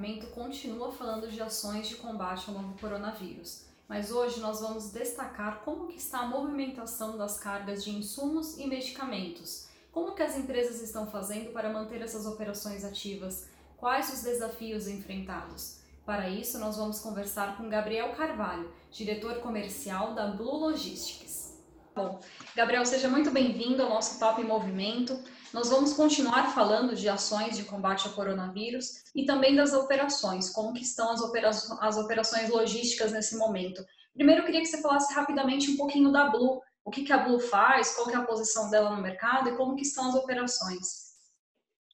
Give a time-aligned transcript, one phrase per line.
[0.00, 5.62] movimento continua falando de ações de combate ao novo coronavírus, mas hoje nós vamos destacar
[5.62, 10.80] como que está a movimentação das cargas de insumos e medicamentos, como que as empresas
[10.80, 15.80] estão fazendo para manter essas operações ativas, quais os desafios enfrentados.
[16.04, 21.58] Para isso, nós vamos conversar com Gabriel Carvalho, diretor comercial da Blue Logistics.
[21.94, 22.20] Bom,
[22.54, 25.22] Gabriel, seja muito bem-vindo ao nosso em Movimento.
[25.52, 30.72] Nós vamos continuar falando de ações de combate ao coronavírus e também das operações, como
[30.72, 33.84] que estão as, opera as operações logísticas nesse momento.
[34.14, 37.18] Primeiro, eu queria que você falasse rapidamente um pouquinho da Blue, o que, que a
[37.18, 40.14] Blue faz, qual que é a posição dela no mercado e como que estão as
[40.16, 41.08] operações.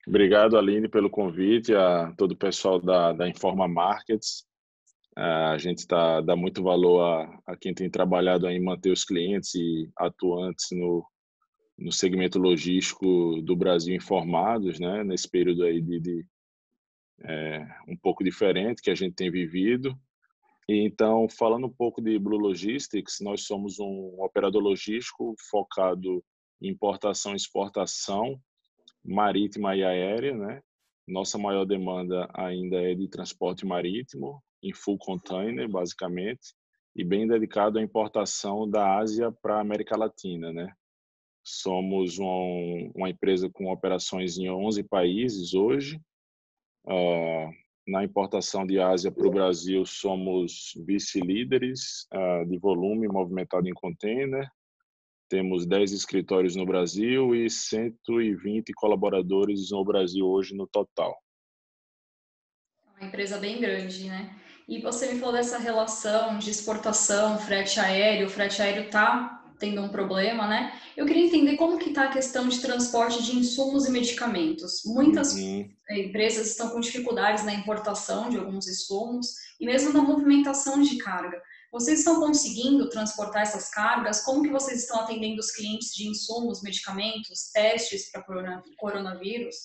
[0.09, 4.47] Obrigado, Aline, pelo convite, a todo o pessoal da, da Informa Markets.
[5.15, 9.55] A gente tá, dá muito valor a, a quem tem trabalhado em manter os clientes
[9.55, 11.07] e atuantes no,
[11.79, 16.27] no segmento logístico do Brasil informados, né, nesse período aí de, de
[17.23, 19.95] é, um pouco diferente que a gente tem vivido.
[20.69, 26.25] Então, falando um pouco de Blue Logistics, nós somos um operador logístico focado
[26.61, 28.41] em importação e exportação
[29.05, 30.61] marítima e aérea, né?
[31.07, 36.55] Nossa maior demanda ainda é de transporte marítimo, em full container, basicamente,
[36.97, 40.73] e bem dedicado à importação da Ásia para a América Latina, né?
[41.45, 46.01] Somos um, uma empresa com operações em 11 países hoje.
[46.85, 47.53] Uh,
[47.87, 54.49] na importação de Ásia para o Brasil, somos vice-líderes uh, de volume movimentado em container.
[55.29, 61.17] Temos 10 escritórios no Brasil e 120 colaboradores no Brasil hoje no total.
[62.97, 64.37] Uma empresa bem grande, né?
[64.69, 68.27] E você me falou dessa relação de exportação, frete aéreo.
[68.27, 70.81] O frete aéreo está tendo um problema, né?
[70.97, 74.83] Eu queria entender como que está a questão de transporte de insumos e medicamentos.
[74.85, 75.69] Muitas uhum.
[75.91, 81.41] empresas estão com dificuldades na importação de alguns insumos e mesmo na movimentação de carga.
[81.73, 84.23] Vocês estão conseguindo transportar essas cargas?
[84.23, 88.25] Como que vocês estão atendendo os clientes de insumos, medicamentos, testes para
[88.79, 89.57] coronavírus?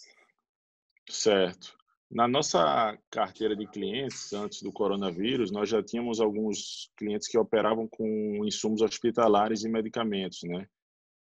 [1.10, 1.81] Certo.
[2.12, 7.88] Na nossa carteira de clientes, antes do coronavírus, nós já tínhamos alguns clientes que operavam
[7.88, 10.68] com insumos hospitalares e medicamentos, né?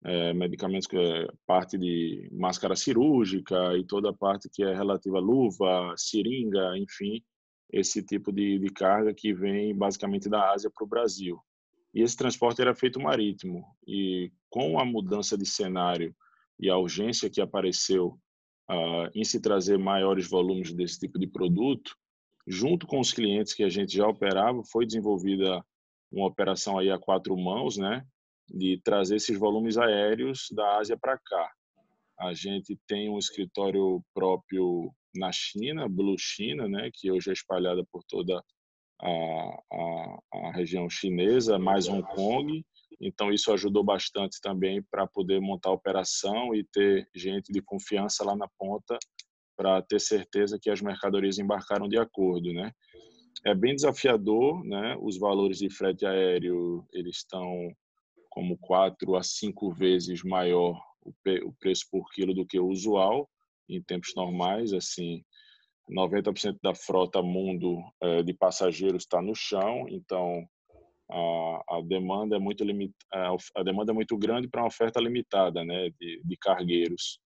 [0.03, 5.19] É, medicamentos que é parte de máscara cirúrgica e toda a parte que é relativa
[5.19, 7.23] a luva, seringa, enfim,
[7.71, 11.39] esse tipo de, de carga que vem basicamente da Ásia para o Brasil.
[11.93, 13.63] E esse transporte era feito marítimo.
[13.87, 16.17] E com a mudança de cenário
[16.59, 18.19] e a urgência que apareceu
[18.71, 21.97] uh, em se trazer maiores volumes desse tipo de produto,
[22.47, 25.65] junto com os clientes que a gente já operava, foi desenvolvida
[26.11, 28.05] uma operação aí a quatro mãos, né,
[28.49, 31.53] de trazer esses volumes aéreos da Ásia para cá.
[32.19, 37.85] A gente tem um escritório próprio na China, Blue China, né, que hoje é espalhada
[37.93, 38.43] por toda
[39.01, 42.65] a, a, a região chinesa, mais Hong Kong,
[43.01, 48.25] então, isso ajudou bastante também para poder montar a operação e ter gente de confiança
[48.25, 48.99] lá na ponta
[49.57, 52.73] para ter certeza que as mercadorias embarcaram de acordo, né?
[53.45, 54.97] É bem desafiador, né?
[55.01, 57.73] Os valores de frete aéreo, eles estão
[58.29, 63.29] como quatro a cinco vezes maior o preço por quilo do que o usual
[63.69, 65.25] em tempos normais, assim,
[65.91, 70.47] 90% da frota mundo eh, de passageiros está no chão, então
[71.11, 75.65] a, a demanda é muito limit, a demanda é muito grande para uma oferta limitada,
[75.65, 77.21] né, de, de cargueiros.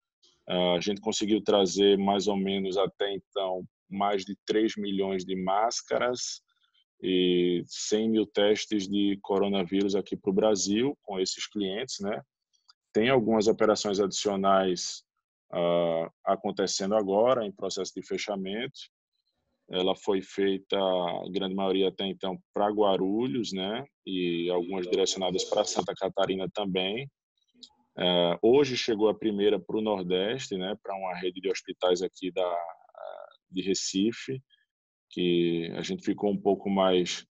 [0.48, 6.42] A gente conseguiu trazer mais ou menos até então mais de 3 milhões de máscaras
[7.02, 12.20] e 100 mil testes de coronavírus aqui para o Brasil com esses clientes, né?
[12.92, 15.04] Tem algumas operações adicionais
[15.52, 18.80] uh, acontecendo agora em processo de fechamento
[19.70, 23.84] ela foi feita, a grande maioria até então, para Guarulhos, né?
[24.04, 27.08] E algumas direcionadas para Santa Catarina também.
[27.96, 30.76] É, hoje chegou a primeira para o Nordeste, né?
[30.82, 32.56] Para uma rede de hospitais aqui da,
[33.50, 34.40] de Recife,
[35.10, 37.26] que a gente ficou um pouco mais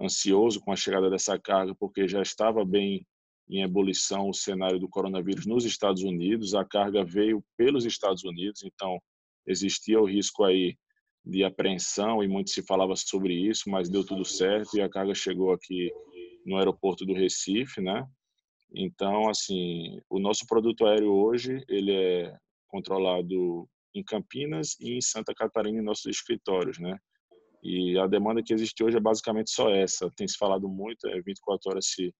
[0.00, 3.06] ansioso com a chegada dessa carga, porque já estava bem
[3.48, 6.54] em ebulição o cenário do coronavírus nos Estados Unidos.
[6.54, 8.98] A carga veio pelos Estados Unidos, então
[9.46, 10.76] existia o risco aí
[11.24, 15.14] de apreensão e muito se falava sobre isso, mas deu tudo certo e a carga
[15.14, 15.90] chegou aqui
[16.44, 18.06] no aeroporto do Recife, né?
[18.74, 22.36] Então, assim, o nosso produto aéreo hoje, ele é
[22.68, 26.98] controlado em Campinas e em Santa Catarina em nossos escritórios, né?
[27.62, 30.10] E a demanda que existe hoje é basicamente só essa.
[30.16, 32.12] Tem se falado muito, é 24 horas se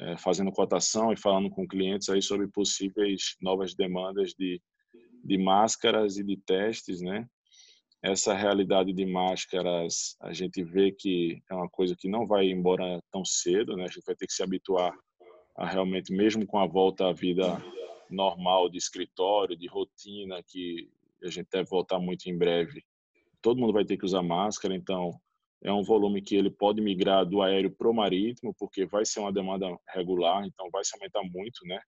[0.00, 4.60] é, fazendo cotação e falando com clientes aí sobre possíveis novas demandas de,
[5.22, 7.26] de máscaras e de testes, né?
[8.02, 13.00] Essa realidade de máscaras, a gente vê que é uma coisa que não vai embora
[13.12, 13.84] tão cedo, né?
[13.84, 14.92] A gente vai ter que se habituar
[15.56, 17.62] a realmente, mesmo com a volta à vida
[18.10, 20.90] normal de escritório, de rotina, que
[21.22, 22.82] a gente deve voltar muito em breve,
[23.40, 25.12] todo mundo vai ter que usar máscara, então
[25.62, 29.20] é um volume que ele pode migrar do aéreo para o marítimo, porque vai ser
[29.20, 31.80] uma demanda regular, então vai se aumentar muito, né,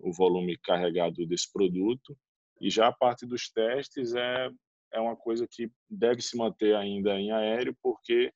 [0.00, 2.16] o volume carregado desse produto.
[2.60, 4.50] E já a parte dos testes é
[4.92, 8.32] é uma coisa que deve se manter ainda em aéreo, porque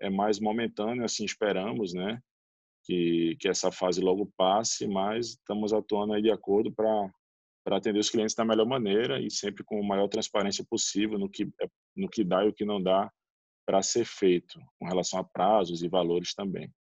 [0.00, 2.20] é mais momentâneo, assim esperamos, né,
[2.84, 7.10] que que essa fase logo passe, mas estamos atuando aí de acordo para
[7.62, 11.28] para atender os clientes da melhor maneira e sempre com a maior transparência possível no
[11.28, 13.10] que é, no que dá e o que não dá
[13.66, 16.72] para ser feito, com relação a prazos e valores também.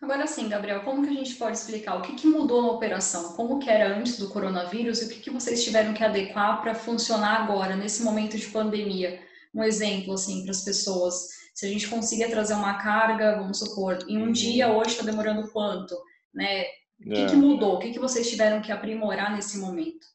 [0.00, 3.32] Agora sim, Gabriel, como que a gente pode explicar o que, que mudou na operação?
[3.32, 6.74] Como que era antes do coronavírus e o que, que vocês tiveram que adequar para
[6.74, 9.18] funcionar agora, nesse momento de pandemia?
[9.54, 11.28] Um exemplo, assim, para as pessoas.
[11.54, 15.50] Se a gente conseguia trazer uma carga, vamos supor, em um dia, hoje está demorando
[15.50, 15.96] quanto?
[16.34, 16.64] Né?
[17.00, 17.26] O que, é.
[17.26, 17.76] que mudou?
[17.76, 20.06] O que, que vocês tiveram que aprimorar nesse momento?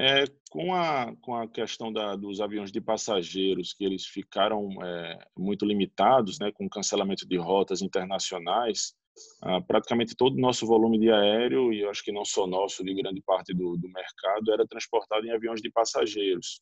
[0.00, 5.18] É, com, a, com a questão da, dos aviões de passageiros, que eles ficaram é,
[5.36, 8.94] muito limitados, né, com cancelamento de rotas internacionais,
[9.42, 12.84] ah, praticamente todo o nosso volume de aéreo, e eu acho que não só nosso,
[12.84, 16.60] de grande parte do, do mercado, era transportado em aviões de passageiros.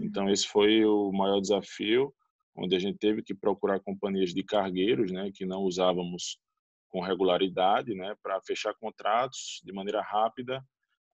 [0.00, 2.14] Então, esse foi o maior desafio,
[2.56, 6.38] onde a gente teve que procurar companhias de cargueiros, né, que não usávamos
[6.88, 10.64] com regularidade, né, para fechar contratos de maneira rápida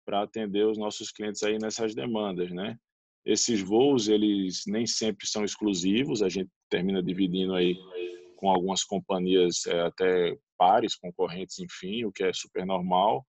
[0.04, 2.76] para atender os nossos clientes aí nessas demandas, né?
[3.24, 7.74] Esses voos, eles nem sempre são exclusivos, a gente termina dividindo aí
[8.36, 13.26] com algumas companhias é, até pares, concorrentes, enfim, o que é super normal,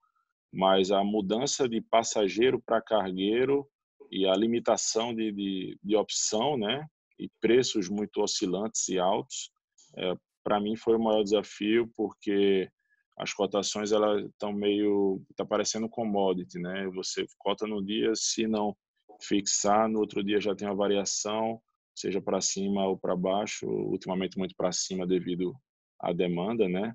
[0.54, 3.68] mas a mudança de passageiro para cargueiro
[4.12, 6.86] e a limitação de, de, de, opção, né,
[7.18, 9.50] e preços muito oscilantes e altos,
[9.98, 10.13] é,
[10.44, 12.69] para mim foi o maior desafio, porque
[13.18, 16.88] as cotações elas estão meio tá parecendo commodity, né?
[16.96, 18.76] Você cota no dia, se não
[19.22, 21.62] fixar, no outro dia já tem uma variação,
[21.96, 25.56] seja para cima ou para baixo, ultimamente muito para cima devido
[26.00, 26.94] à demanda, né?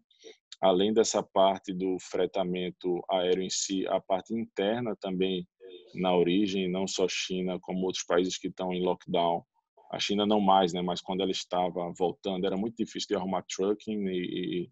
[0.61, 5.49] Além dessa parte do fretamento aéreo em si, a parte interna também
[5.95, 9.43] na origem, não só China, como outros países que estão em lockdown.
[9.91, 10.83] A China não mais, né?
[10.83, 14.71] Mas quando ela estava voltando, era muito difícil de arrumar trucking e, e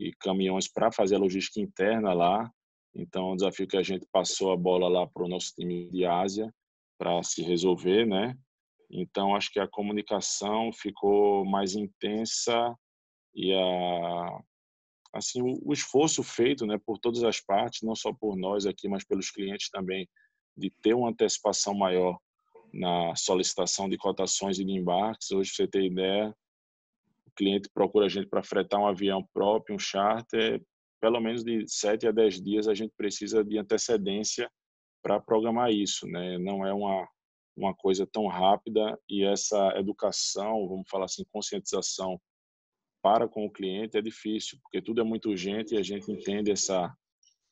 [0.00, 2.50] e caminhões para fazer a logística interna lá.
[2.94, 5.90] Então, é um desafio que a gente passou a bola lá para o nosso time
[5.90, 6.52] de Ásia
[6.98, 8.34] para se resolver, né?
[8.90, 12.74] Então, acho que a comunicação ficou mais intensa
[13.34, 14.42] e a
[15.12, 18.88] assim o, o esforço feito, né, por todas as partes, não só por nós aqui,
[18.88, 20.08] mas pelos clientes também,
[20.56, 22.16] de ter uma antecipação maior
[22.72, 25.30] na solicitação de cotações e de embarques.
[25.32, 26.34] Hoje, para você ter ideia,
[27.30, 30.62] o cliente procura a gente para fretar um avião próprio, um charter,
[31.00, 34.50] pelo menos de 7 a 10 dias a gente precisa de antecedência
[35.02, 36.38] para programar isso, né?
[36.38, 37.08] Não é uma
[37.56, 42.18] uma coisa tão rápida e essa educação, vamos falar assim, conscientização
[43.02, 46.50] para com o cliente é difícil, porque tudo é muito urgente e a gente entende
[46.50, 46.92] essa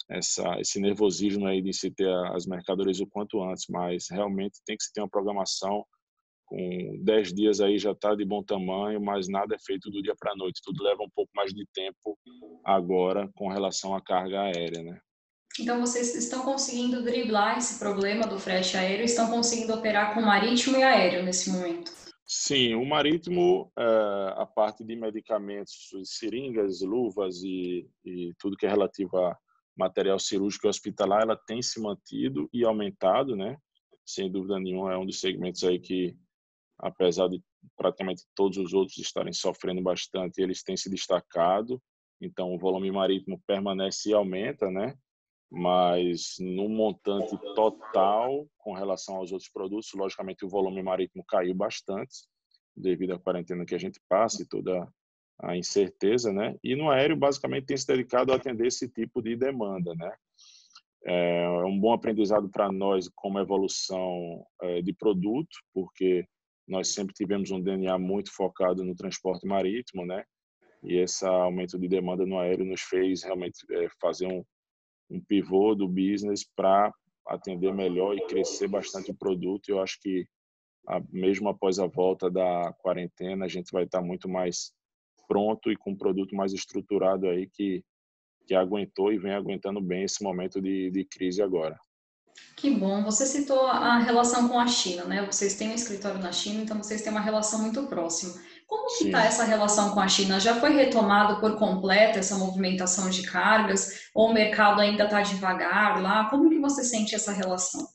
[0.09, 4.76] essa esse nervosismo aí de se ter as mercadorias o quanto antes, mas realmente tem
[4.76, 5.85] que se ter uma programação
[6.49, 10.14] com 10 dias aí já está de bom tamanho, mas nada é feito do dia
[10.19, 10.62] para a noite.
[10.64, 12.19] Tudo leva um pouco mais de tempo
[12.64, 14.99] agora com relação à carga aérea, né?
[15.61, 20.76] Então vocês estão conseguindo driblar esse problema do frete aéreo, estão conseguindo operar com marítimo
[20.76, 21.93] e aéreo nesse momento?
[22.25, 23.83] Sim, o marítimo, é,
[24.37, 29.37] a parte de medicamentos, seringas, luvas e, e tudo que é relativo a
[29.76, 33.57] material cirúrgico e hospitalar, ela tem se mantido e aumentado, né?
[34.05, 36.17] Sem dúvida nenhuma, é um dos segmentos aí que
[36.78, 37.42] apesar de
[37.76, 41.82] praticamente todos os outros estarem sofrendo bastante, eles têm se destacado.
[42.20, 44.94] Então, o volume marítimo permanece e aumenta, né?
[45.50, 52.26] Mas no montante total, com relação aos outros produtos, logicamente o volume marítimo caiu bastante
[52.76, 54.88] devido à quarentena que a gente passa e toda
[55.40, 56.56] a incerteza, né?
[56.62, 60.12] E no aéreo, basicamente, tem se dedicado a atender esse tipo de demanda, né?
[61.06, 66.26] É um bom aprendizado para nós como evolução é, de produto, porque
[66.69, 70.25] nós sempre tivemos um DNA muito focado no transporte marítimo, né?
[70.83, 74.45] E esse aumento de demanda no aéreo nos fez realmente é, fazer um,
[75.11, 76.93] um pivô do business para
[77.27, 79.69] atender melhor e crescer bastante o produto.
[79.69, 80.27] Eu acho que
[81.11, 84.73] mesmo após a volta da quarentena, a gente vai estar muito mais
[85.27, 87.85] pronto e com um produto mais estruturado aí que,
[88.47, 91.79] que aguentou e vem aguentando bem esse momento de, de crise agora.
[92.57, 93.04] Que bom.
[93.04, 95.25] Você citou a relação com a China, né?
[95.25, 98.35] Vocês têm um escritório na China, então vocês têm uma relação muito próxima.
[98.66, 100.40] Como que está essa relação com a China?
[100.40, 104.11] Já foi retomado por completo essa movimentação de cargas?
[104.12, 106.28] Ou o mercado ainda está devagar lá?
[106.28, 107.87] Como que você sente essa relação?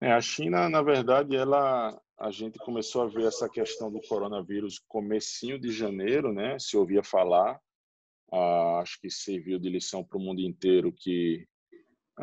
[0.00, 4.78] É, a China, na verdade, ela a gente começou a ver essa questão do coronavírus
[4.86, 6.58] comecinho de janeiro, né?
[6.58, 7.58] Se ouvia falar,
[8.30, 11.46] ah, acho que serviu de lição para o mundo inteiro que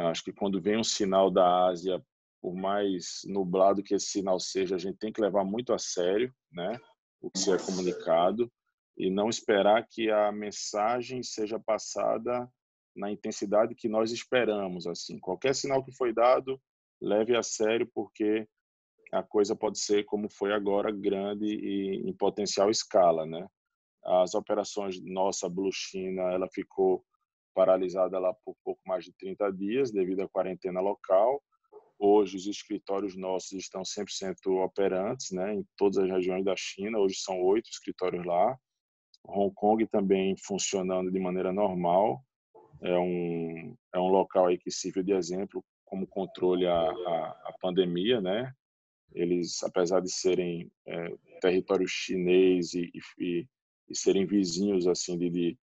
[0.06, 2.04] acho que quando vem um sinal da Ásia,
[2.42, 6.34] por mais nublado que esse sinal seja, a gente tem que levar muito a sério,
[6.52, 6.80] né?
[7.20, 8.52] O que se é comunicado
[8.98, 12.50] e não esperar que a mensagem seja passada
[12.96, 14.88] na intensidade que nós esperamos.
[14.88, 16.60] Assim, qualquer sinal que foi dado
[17.02, 18.48] leve a sério, porque
[19.12, 23.48] a coisa pode ser, como foi agora, grande e em potencial escala, né?
[24.04, 27.06] As operações nossa Blue China, ela ficou
[27.58, 31.42] paralisada lá por pouco mais de 30 dias devido à quarentena local.
[31.98, 37.00] Hoje os escritórios nossos estão 100% operantes, né, em todas as regiões da China.
[37.00, 38.56] Hoje são oito escritórios lá.
[39.26, 42.24] Hong Kong também funcionando de maneira normal.
[42.80, 48.22] É um é um local aí que sirve de exemplo como controle à, à, pandemia,
[48.22, 48.54] né?
[49.16, 53.48] Eles, apesar de serem é, território chinês e, e,
[53.90, 55.58] e, serem vizinhos assim de, de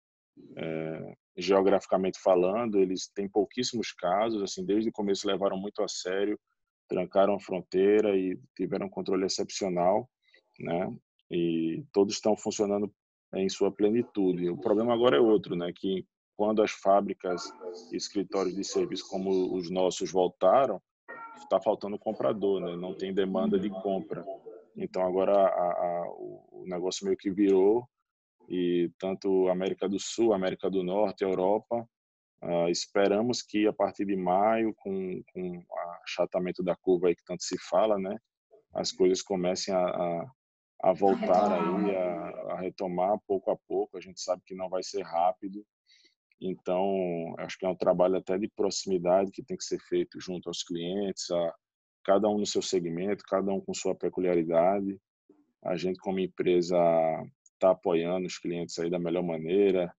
[0.58, 6.40] é, geograficamente falando, eles têm pouquíssimos casos, assim, desde o começo levaram muito a sério,
[6.88, 10.10] trancaram a fronteira e tiveram um controle excepcional,
[10.60, 10.96] né?
[11.32, 12.94] E todos estão funcionando
[13.36, 14.50] em sua plenitude.
[14.50, 15.72] O problema agora é outro, né?
[15.76, 17.44] Que quando as fábricas
[17.92, 20.82] e escritórios de serviço como os nossos voltaram,
[21.38, 22.76] está faltando comprador, né?
[22.76, 24.24] não tem demanda de compra.
[24.76, 26.06] Então agora a, a,
[26.52, 27.88] o negócio meio que virou
[28.54, 31.88] e tanto América do Sul, América do Norte, Europa,
[32.44, 35.64] uh, esperamos que a partir de maio, com, com o
[36.04, 38.16] achatamento da curva aí que tanto se fala, né,
[38.74, 40.32] as coisas comecem a, a,
[40.84, 43.98] a voltar a aí, a, a retomar pouco a pouco.
[43.98, 45.66] A gente sabe que não vai ser rápido,
[46.46, 50.50] então, acho que é um trabalho até de proximidade que tem que ser feito junto
[50.50, 51.56] aos clientes, a,
[52.04, 55.00] cada um no seu segmento, cada um com sua peculiaridade.
[55.64, 56.78] A gente, como empresa,
[57.64, 59.94] está apoiando os clientes aí da melhor maneira,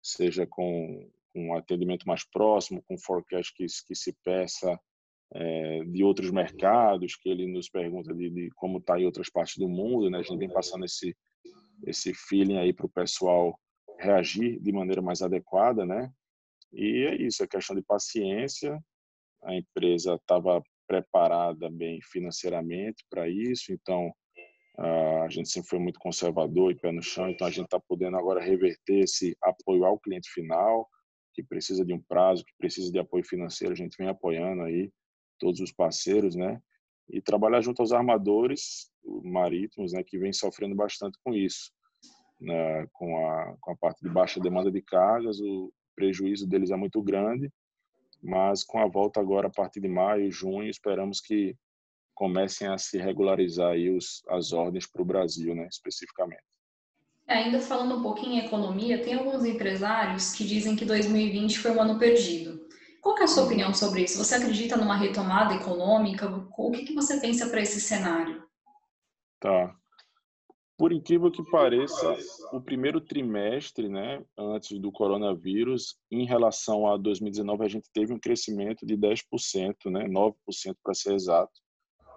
[0.00, 4.78] seja com, com um atendimento mais próximo, com forecast que, que se peça
[5.34, 9.58] é, de outros mercados, que ele nos pergunta de, de como está em outras partes
[9.58, 10.08] do mundo.
[10.08, 10.18] Né?
[10.18, 11.16] A gente vem passando esse,
[11.84, 13.58] esse feeling aí para o pessoal
[13.98, 16.10] reagir de maneira mais adequada, né?
[16.72, 18.78] E é isso, é questão de paciência.
[19.42, 24.12] A empresa estava preparada bem financeiramente para isso, então
[24.78, 28.16] a gente sempre foi muito conservador e pé no chão, então a gente está podendo
[28.16, 30.88] agora reverter esse apoio ao cliente final,
[31.34, 34.90] que precisa de um prazo, que precisa de apoio financeiro, a gente vem apoiando aí
[35.38, 36.60] todos os parceiros, né?
[37.08, 38.90] E trabalhar junto aos armadores
[39.24, 41.72] marítimos, né, que vem sofrendo bastante com isso
[42.40, 46.76] né, com, a, com a parte de baixa demanda de cargas, o prejuízo deles é
[46.76, 47.50] muito grande,
[48.22, 51.56] mas com a volta agora a partir de maio, junho, esperamos que
[52.18, 56.42] comecem a se regularizar aí os, as ordens para o Brasil, né, especificamente.
[57.28, 61.70] É, ainda falando um pouquinho em economia, tem alguns empresários que dizem que 2020 foi
[61.70, 62.66] um ano perdido.
[63.00, 64.18] Qual é a sua opinião sobre isso?
[64.18, 66.28] Você acredita numa retomada econômica?
[66.58, 68.42] O que, que você pensa para esse cenário?
[69.38, 69.72] Tá.
[70.76, 72.16] Por incrível que pareça,
[72.52, 78.18] o primeiro trimestre, né, antes do coronavírus, em relação a 2019, a gente teve um
[78.18, 81.52] crescimento de 10%, né, 9% para ser exato,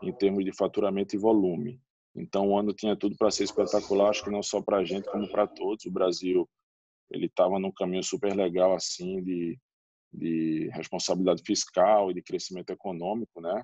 [0.02, 1.80] em termos de faturamento e volume.
[2.16, 5.10] Então, o ano tinha tudo para ser espetacular, acho que não só para a gente,
[5.10, 5.86] como para todos.
[5.86, 6.50] O Brasil
[7.10, 9.60] ele estava num caminho super legal assim de,
[10.14, 13.64] de responsabilidade fiscal e de crescimento econômico, né?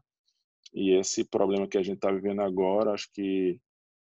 [0.74, 3.60] E esse problema que a gente está vivendo agora, acho que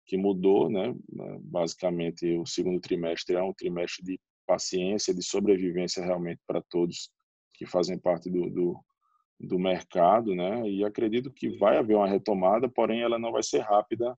[0.04, 0.94] que mudou, né?
[1.42, 7.10] Basicamente, o segundo trimestre é um trimestre de paciência, de sobrevivência realmente para todos
[7.54, 8.84] que fazem parte do, do,
[9.42, 10.68] do, mercado, né?
[10.68, 14.16] E acredito que vai haver uma retomada, porém ela não vai ser rápida,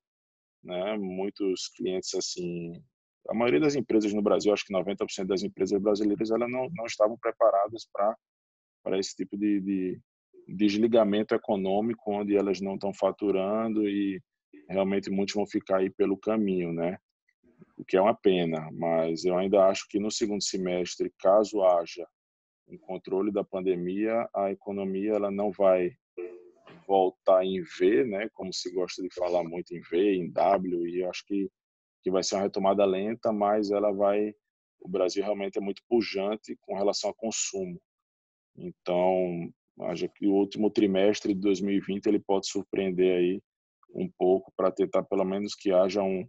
[0.63, 0.97] né?
[0.99, 2.73] Muitos clientes assim,
[3.29, 6.87] a maioria das empresas no Brasil, acho que 90% das empresas brasileiras, elas não, não
[6.87, 8.17] estavam preparadas para
[8.83, 10.01] para esse tipo de, de
[10.47, 14.21] desligamento econômico, onde elas não estão faturando e
[14.69, 16.99] realmente muitos vão ficar aí pelo caminho, né?
[17.79, 22.07] O que é uma pena, mas eu ainda acho que no segundo semestre, caso haja
[22.69, 25.93] um controle da pandemia, a economia ela não vai
[26.87, 31.05] voltar em V, né, como se gosta de falar muito em V, em W, e
[31.05, 31.51] acho que
[32.03, 34.35] que vai ser uma retomada lenta, mas ela vai
[34.79, 37.81] o Brasil realmente é muito pujante com relação ao consumo.
[38.55, 39.51] Então,
[39.89, 43.41] acho que o último trimestre de 2020 ele pode surpreender aí
[43.95, 46.29] um pouco para tentar pelo menos que haja um,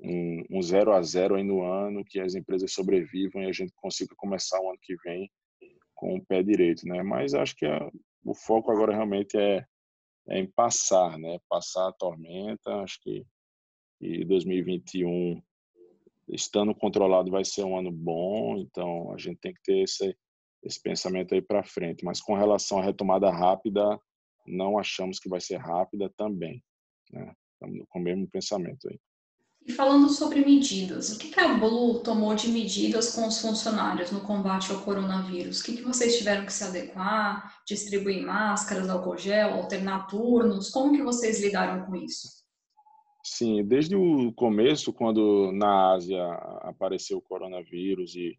[0.00, 3.74] um, um zero a zero aí no ano, que as empresas sobrevivam e a gente
[3.76, 5.30] consiga começar o ano que vem
[6.02, 7.00] com o pé direito, né?
[7.00, 7.88] Mas acho que a,
[8.24, 9.64] o foco agora realmente é,
[10.28, 11.38] é em passar, né?
[11.48, 12.74] Passar a tormenta.
[12.82, 13.24] Acho que
[14.00, 15.40] e 2021
[16.28, 20.16] estando controlado vai ser um ano bom, então a gente tem que ter esse,
[20.64, 22.04] esse pensamento aí para frente.
[22.04, 23.96] Mas com relação à retomada rápida,
[24.44, 26.60] não achamos que vai ser rápida também.
[27.12, 27.32] Né?
[27.52, 28.98] Estamos com o mesmo pensamento aí.
[29.64, 34.20] E falando sobre medidas, o que a Blue tomou de medidas com os funcionários no
[34.20, 35.60] combate ao coronavírus?
[35.60, 37.62] O que, vocês tiveram que se adequar?
[37.64, 40.68] Distribuir máscaras, álcool gel, alternar turnos?
[40.70, 42.42] Como que vocês lidaram com isso?
[43.24, 46.24] Sim, desde o começo, quando na Ásia
[46.62, 48.36] apareceu o coronavírus e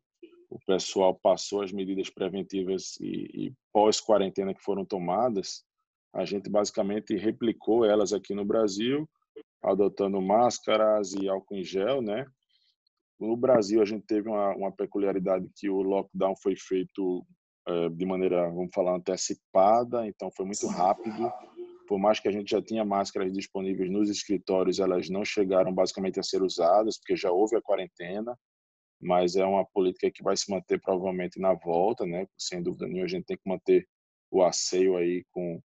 [0.49, 5.63] o pessoal passou as medidas preventivas e, e pós-quarentena que foram tomadas,
[6.13, 9.09] a gente basicamente replicou elas aqui no Brasil,
[9.63, 12.25] adotando máscaras e álcool em gel, né?
[13.19, 17.25] No Brasil, a gente teve uma, uma peculiaridade que o lockdown foi feito
[17.67, 21.31] é, de maneira, vamos falar, antecipada, então foi muito rápido
[21.87, 26.19] por mais que a gente já tinha máscaras disponíveis nos escritórios, elas não chegaram basicamente
[26.19, 28.37] a ser usadas, porque já houve a quarentena,
[29.01, 32.25] mas é uma política que vai se manter provavelmente na volta, né?
[32.37, 33.87] Sem dúvida nenhuma, a gente tem que manter
[34.31, 35.61] o asseio aí com,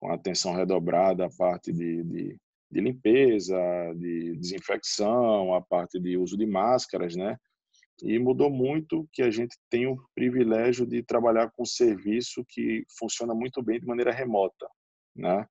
[0.00, 2.38] com atenção redobrada, a parte de, de,
[2.70, 3.56] de limpeza,
[3.96, 7.36] de desinfecção, a parte de uso de máscaras, né?
[8.02, 12.84] E mudou muito que a gente tem o privilégio de trabalhar com um serviço que
[12.98, 14.68] funciona muito bem de maneira remota,
[15.14, 15.46] né?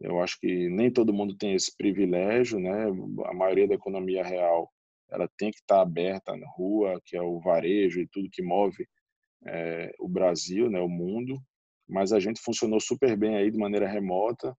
[0.00, 2.86] Eu acho que nem todo mundo tem esse privilégio, né?
[3.26, 4.70] A maioria da economia real
[5.10, 8.88] ela tem que estar aberta na rua, que é o varejo e tudo que move
[9.44, 10.80] é, o Brasil, né?
[10.80, 11.38] O mundo.
[11.88, 14.56] Mas a gente funcionou super bem aí de maneira remota.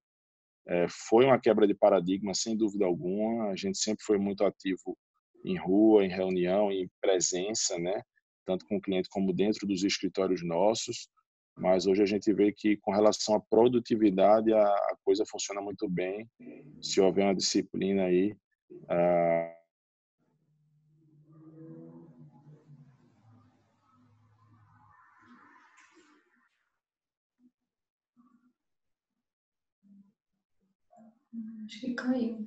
[0.66, 3.50] É, foi uma quebra de paradigma, sem dúvida alguma.
[3.50, 4.96] A gente sempre foi muito ativo
[5.44, 8.02] em rua, em reunião, em presença, né?
[8.46, 11.08] Tanto com o cliente como dentro dos escritórios nossos
[11.56, 15.88] mas hoje a gente vê que com relação à produtividade a, a coisa funciona muito
[15.88, 16.28] bem
[16.82, 18.36] se houver uma disciplina aí
[31.34, 31.64] uh...
[31.66, 32.46] acho que caiu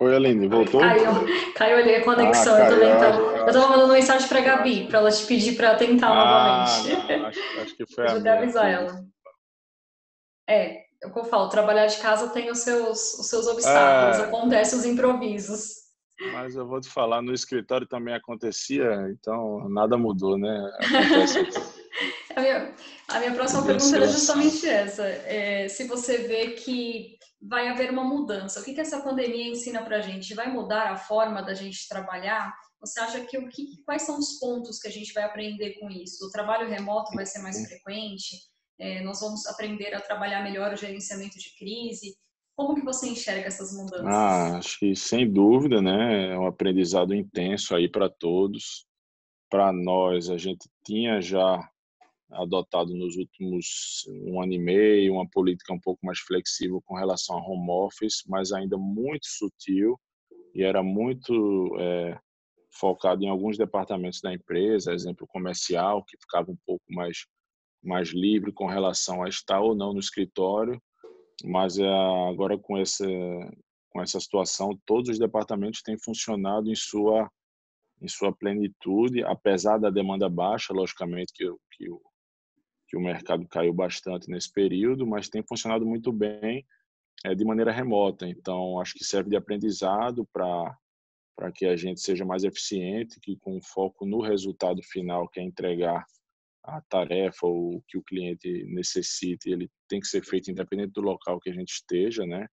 [0.00, 0.80] Oi, Aline, voltou?
[0.80, 1.10] Caiu,
[1.56, 2.54] caiu ali a conexão.
[2.54, 3.36] Ah, eu também então.
[3.36, 7.18] Eu estava mandando mensagem para a Gabi, para ela te pedir para tentar ah, novamente.
[7.18, 8.34] Não, acho, acho, que foi a minha.
[8.34, 9.04] avisar ela.
[10.48, 14.18] É, é, o que eu falo, trabalhar de casa tem os seus, os seus obstáculos,
[14.18, 14.28] é...
[14.28, 15.88] acontecem os improvisos.
[16.32, 20.70] Mas eu vou te falar, no escritório também acontecia, então nada mudou, né?
[22.36, 22.74] A, minha,
[23.08, 25.04] a minha próxima pergunta era justamente essa.
[25.04, 28.60] É, se você vê que vai haver uma mudança.
[28.60, 30.34] O que, que essa pandemia ensina para a gente?
[30.34, 32.52] Vai mudar a forma da gente trabalhar?
[32.80, 35.88] Você acha que o que, quais são os pontos que a gente vai aprender com
[35.90, 36.26] isso?
[36.26, 38.36] O trabalho remoto vai ser mais frequente?
[38.78, 42.16] É, nós vamos aprender a trabalhar melhor o gerenciamento de crise?
[42.56, 44.06] Como que você enxerga essas mudanças?
[44.06, 46.32] Ah, acho que sem dúvida, né?
[46.32, 48.86] É um aprendizado intenso aí para todos.
[49.48, 51.68] Para nós, a gente tinha já
[52.30, 57.38] adotado nos últimos um ano e meio uma política um pouco mais flexível com relação
[57.38, 59.98] a home office, mas ainda muito sutil
[60.54, 62.18] e era muito é,
[62.70, 67.26] focado em alguns departamentos da empresa, exemplo comercial, que ficava um pouco mais
[67.82, 70.82] mais livre com relação a estar ou não no escritório,
[71.44, 71.88] mas é,
[72.28, 73.06] agora com essa
[73.90, 77.30] com essa situação, todos os departamentos têm funcionado em sua
[78.00, 82.00] em sua plenitude, apesar da demanda baixa, logicamente que, que o
[82.88, 86.66] que o mercado caiu bastante nesse período, mas tem funcionado muito bem
[87.24, 88.26] é, de maneira remota.
[88.26, 90.76] Então, acho que serve de aprendizado para
[91.54, 96.04] que a gente seja mais eficiente, que com foco no resultado final, que é entregar
[96.64, 101.00] a tarefa ou o que o cliente necessite, ele tem que ser feito independente do
[101.00, 102.46] local que a gente esteja, né?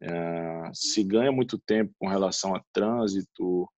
[0.00, 3.68] É, se ganha muito tempo com relação a trânsito,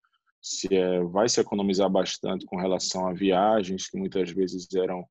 [0.40, 5.06] se é, vai se economizar bastante com relação a viagens que muitas vezes eram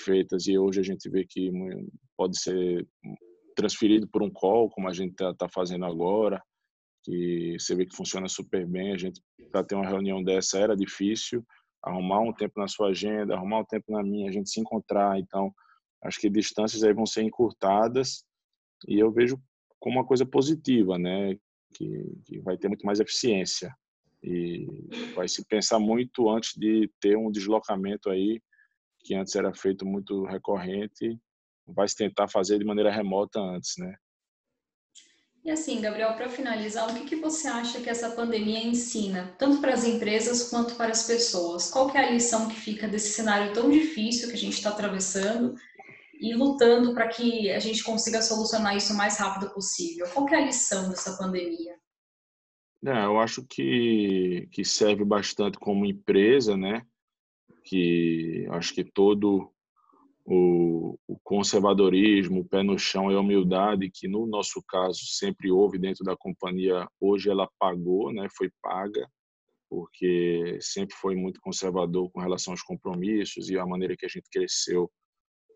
[0.00, 1.50] feitas e hoje a gente vê que
[2.16, 2.86] pode ser
[3.54, 6.42] transferido por um call, como a gente está tá fazendo agora,
[7.02, 8.92] que você vê que funciona super bem.
[8.92, 11.44] A gente, para ter uma reunião dessa, era difícil
[11.82, 15.18] arrumar um tempo na sua agenda, arrumar um tempo na minha, a gente se encontrar.
[15.18, 15.52] Então,
[16.04, 18.24] acho que distâncias aí vão ser encurtadas
[18.86, 19.40] e eu vejo
[19.78, 21.36] como uma coisa positiva, né?
[21.74, 23.72] Que, que vai ter muito mais eficiência
[24.22, 24.66] e
[25.14, 28.40] vai se pensar muito antes de ter um deslocamento aí
[29.02, 31.18] que antes era feito muito recorrente,
[31.66, 33.94] vai se tentar fazer de maneira remota antes, né?
[35.42, 39.58] E assim, Gabriel, para finalizar, o que, que você acha que essa pandemia ensina, tanto
[39.58, 41.70] para as empresas quanto para as pessoas?
[41.70, 44.68] Qual que é a lição que fica desse cenário tão difícil que a gente está
[44.68, 45.54] atravessando
[46.20, 50.06] e lutando para que a gente consiga solucionar isso o mais rápido possível?
[50.12, 51.74] Qual que é a lição dessa pandemia?
[52.82, 56.82] Eu acho que, que serve bastante como empresa, né?
[57.64, 59.52] Que acho que todo
[60.24, 65.50] o, o, conservadorismo, o pé no chão e a humildade que no nosso caso sempre
[65.50, 69.08] houve dentro da companhia, hoje ela pagou, né, foi paga,
[69.68, 74.28] porque sempre foi muito conservador com relação aos compromissos e a maneira que a gente
[74.30, 74.90] cresceu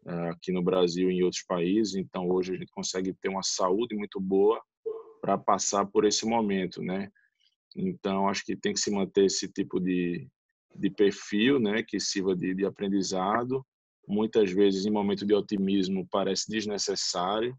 [0.07, 1.95] uh, aqui no Brasil e em outros países.
[1.97, 4.63] Então hoje a gente consegue ter uma saúde muito boa
[5.21, 7.11] para passar por esse momento, né?
[7.77, 10.29] Então acho que tem que se manter esse tipo de
[10.75, 13.65] de perfil, né, que sirva de, de aprendizado.
[14.07, 17.57] Muitas vezes, em momento de otimismo, parece desnecessário,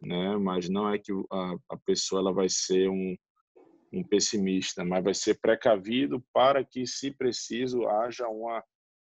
[0.00, 3.16] né, mas não é que a, a pessoa ela vai ser um,
[3.92, 8.62] um pessimista, mas vai ser precavido para que, se preciso, haja uma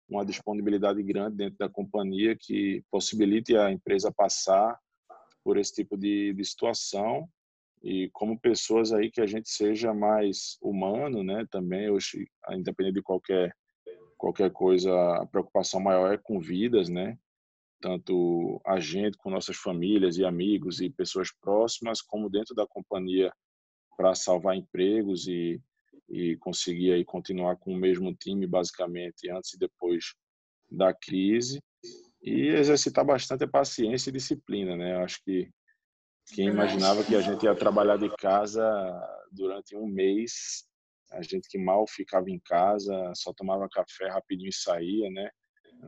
[0.10, 4.80] uma disponibilidade grande dentro da companhia que possibilite a empresa passar
[5.44, 7.28] por esse tipo de, de situação
[7.84, 11.46] e como pessoas aí que a gente seja mais humano, né?
[11.52, 13.56] Também hoje, independente de qualquer
[14.18, 17.18] qualquer coisa, a preocupação maior é com vidas, né?
[17.80, 23.32] Tanto a gente com nossas famílias e amigos e pessoas próximas, como dentro da companhia
[23.96, 25.62] para salvar empregos e
[26.10, 30.16] e conseguir aí continuar com o mesmo time basicamente antes e depois
[30.70, 31.62] da crise
[32.22, 34.96] e exercitar bastante a paciência e disciplina, né?
[34.98, 35.50] Acho que
[36.34, 38.64] quem imaginava que a gente ia trabalhar de casa
[39.32, 40.66] durante um mês,
[41.12, 45.30] a gente que mal ficava em casa, só tomava café rapidinho e saía, né?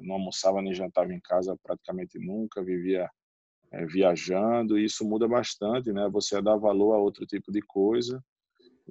[0.02, 3.10] Não almoçava nem jantava em casa praticamente nunca, vivia
[3.72, 6.08] é, viajando, e isso muda bastante, né?
[6.10, 8.24] Você dá valor a outro tipo de coisa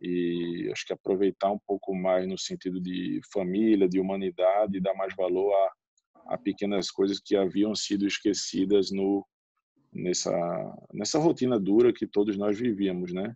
[0.00, 5.14] e acho que aproveitar um pouco mais no sentido de família, de humanidade, dar mais
[5.16, 9.26] valor a, a pequenas coisas que haviam sido esquecidas no
[9.92, 10.32] nessa
[10.92, 13.34] nessa rotina dura que todos nós vivíamos, né?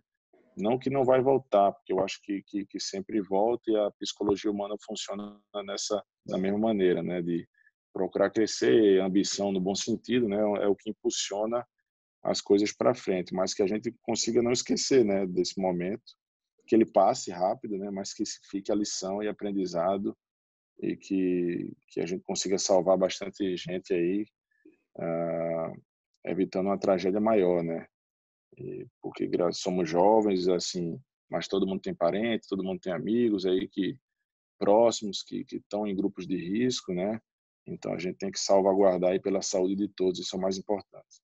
[0.55, 3.91] Não que não vai voltar, porque eu acho que, que, que sempre volta e a
[3.91, 7.21] psicologia humana funciona nessa da mesma maneira, né?
[7.21, 7.47] De
[7.91, 10.37] procurar crescer, ambição no bom sentido, né?
[10.63, 11.65] É o que impulsiona
[12.23, 15.25] as coisas para frente, mas que a gente consiga não esquecer, né?
[15.25, 16.13] Desse momento,
[16.67, 17.89] que ele passe rápido, né?
[17.89, 20.15] Mas que fique a lição e aprendizado
[20.79, 24.25] e que que a gente consiga salvar bastante gente aí.
[24.95, 25.81] Uh,
[26.25, 27.87] evitando uma tragédia maior, né?
[28.57, 33.67] E porque somos jovens, assim, mas todo mundo tem parente, todo mundo tem amigos aí
[33.67, 33.97] que
[34.59, 37.19] próximos que estão em grupos de risco, né?
[37.65, 40.57] Então a gente tem que salvaguardar aí pela saúde de todos, isso é o mais
[40.57, 41.21] importante.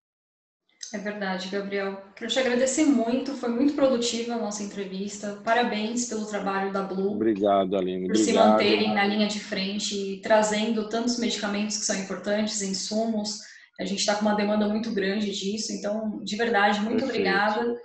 [0.92, 2.02] É verdade, Gabriel.
[2.16, 5.40] Quero te agradecer muito, foi muito produtiva a nossa entrevista.
[5.44, 7.14] Parabéns pelo trabalho da Blue.
[7.14, 8.08] Obrigado, Aline.
[8.08, 8.26] Por Obrigado.
[8.26, 13.42] se manterem na linha de frente trazendo tantos medicamentos que são importantes, insumos.
[13.80, 17.12] A gente está com uma demanda muito grande disso, então, de verdade, muito Perfeito.
[17.12, 17.76] obrigada.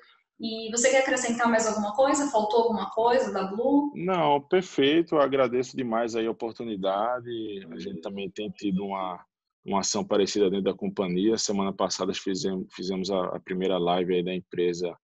[0.40, 2.30] E você quer acrescentar mais alguma coisa?
[2.30, 3.92] Faltou alguma coisa da Blue?
[3.94, 5.14] Não, perfeito.
[5.14, 7.30] Eu agradeço demais aí a oportunidade.
[7.70, 9.24] A gente também tem tido uma
[9.64, 11.38] uma ação parecida dentro da companhia.
[11.38, 14.94] Semana passada fizemos, fizemos a, a, primeira live aí da empresa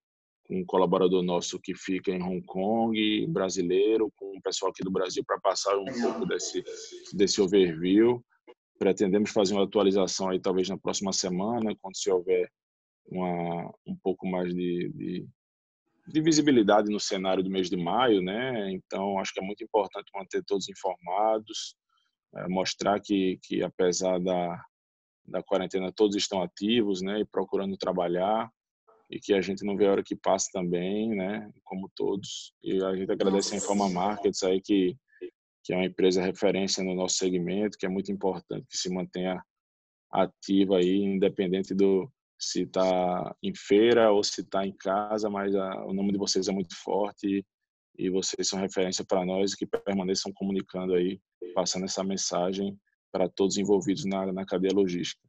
[0.44, 4.90] com um colaborador nosso que fica em Hong Kong, brasileiro, com o pessoal aqui do
[4.90, 6.62] Brasil para passar um pouco desse,
[7.14, 8.22] desse overview.
[8.80, 12.50] Pretendemos fazer uma atualização aí talvez na próxima semana, quando se houver
[13.06, 15.28] uma, um pouco mais de, de,
[16.08, 18.72] de visibilidade no cenário do mês de maio, né?
[18.72, 21.76] Então, acho que é muito importante manter todos informados,
[22.36, 24.64] é, mostrar que, que apesar da,
[25.26, 28.50] da quarentena todos estão ativos, né, e procurando trabalhar
[29.10, 32.54] e que a gente não vê a hora que passa também, né, como todos.
[32.62, 34.96] E a gente agradece a Informa Markets aí que
[35.70, 39.40] que é uma empresa referência no nosso segmento, que é muito importante que se mantenha
[40.10, 45.84] ativa aí, independente do se está em feira ou se está em casa, mas a,
[45.84, 47.44] o nome de vocês é muito forte e,
[47.96, 51.20] e vocês são referência para nós que permaneçam comunicando aí
[51.54, 52.76] passando essa mensagem
[53.12, 55.22] para todos envolvidos na, na cadeia logística.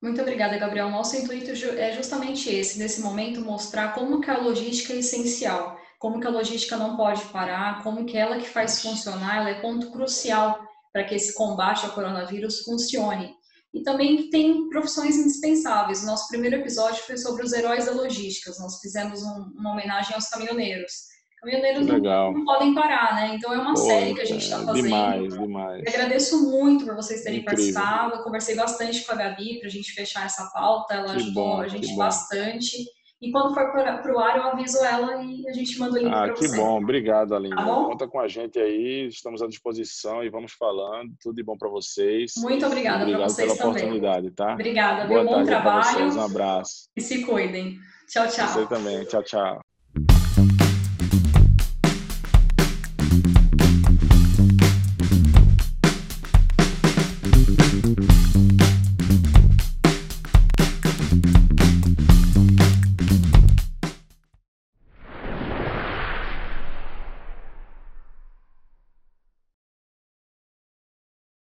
[0.00, 0.90] Muito obrigada, Gabriel.
[0.90, 5.73] Nosso intuito é justamente esse, nesse momento, mostrar como que a logística é essencial,
[6.04, 9.62] como que a logística não pode parar, como que ela que faz funcionar, ela é
[9.62, 10.60] ponto crucial
[10.92, 13.34] para que esse combate ao coronavírus funcione.
[13.72, 16.04] E também tem profissões indispensáveis.
[16.04, 18.52] Nosso primeiro episódio foi sobre os heróis da logística.
[18.60, 23.34] Nós fizemos um, uma homenagem aos caminhoneiros caminhoneiros não, não, podem parar, né?
[23.34, 24.82] Então é uma Pô, série que a gente está fazendo.
[24.82, 25.82] Demais, demais.
[25.84, 27.74] Eu agradeço muito por vocês terem Incrível.
[27.74, 28.14] participado.
[28.14, 30.94] Eu conversei bastante com a Gabi para a gente fechar essa pauta.
[30.94, 32.86] Ela que ajudou bom, a gente bastante.
[33.24, 36.12] E quando for para o ar, eu aviso ela e a gente manda o link
[36.12, 36.44] ah, para você.
[36.44, 36.82] Ah, que bom.
[36.82, 37.56] Obrigado, Aline.
[37.56, 39.06] Tá Conta com a gente aí.
[39.08, 41.10] Estamos à disposição e vamos falando.
[41.22, 42.32] Tudo de bom para vocês.
[42.36, 43.82] Muito obrigada para vocês pela também.
[43.82, 44.52] oportunidade, tá?
[44.52, 45.06] Obrigada.
[45.06, 46.14] Boa Bom trabalho.
[46.14, 46.90] Um abraço.
[46.94, 47.78] E se cuidem.
[48.08, 48.48] Tchau, tchau.
[48.48, 49.04] Você também.
[49.06, 49.73] Tchau, tchau.